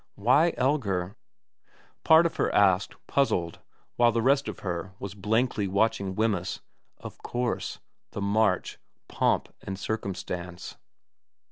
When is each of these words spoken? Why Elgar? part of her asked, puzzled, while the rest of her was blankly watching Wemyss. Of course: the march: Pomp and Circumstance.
Why 0.15 0.55
Elgar? 0.57 1.15
part 2.03 2.25
of 2.25 2.37
her 2.37 2.51
asked, 2.55 2.95
puzzled, 3.05 3.59
while 3.97 4.11
the 4.11 4.23
rest 4.23 4.47
of 4.47 4.61
her 4.61 4.93
was 4.97 5.13
blankly 5.13 5.67
watching 5.67 6.15
Wemyss. 6.15 6.59
Of 6.97 7.19
course: 7.19 7.77
the 8.09 8.19
march: 8.21 8.79
Pomp 9.07 9.49
and 9.61 9.77
Circumstance. 9.77 10.75